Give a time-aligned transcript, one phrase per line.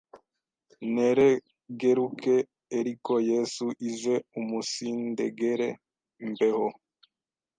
[0.91, 2.35] nteregeruke
[2.77, 5.69] eriko Yesu ize umunsindengere
[6.29, 6.67] mbeho